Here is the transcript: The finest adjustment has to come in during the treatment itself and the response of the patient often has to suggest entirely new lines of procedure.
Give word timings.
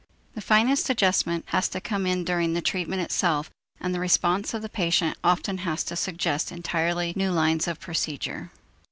The 0.33 0.41
finest 0.41 0.89
adjustment 0.89 1.45
has 1.49 1.69
to 1.69 1.79
come 1.79 2.07
in 2.07 2.23
during 2.23 2.53
the 2.53 2.61
treatment 2.63 3.03
itself 3.03 3.51
and 3.79 3.93
the 3.93 3.99
response 3.99 4.51
of 4.55 4.63
the 4.63 4.67
patient 4.67 5.15
often 5.23 5.59
has 5.59 5.83
to 5.83 5.95
suggest 5.95 6.51
entirely 6.51 7.13
new 7.15 7.29
lines 7.29 7.67
of 7.67 7.79
procedure. 7.79 8.49